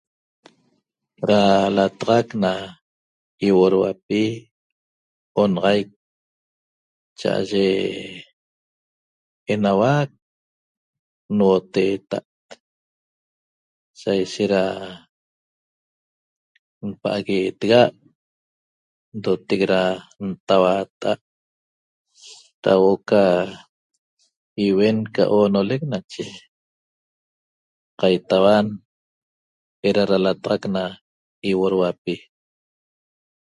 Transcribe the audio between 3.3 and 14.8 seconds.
ýiuoduapi onaxaic cha'aye enauac nuoteeta't sa ishet da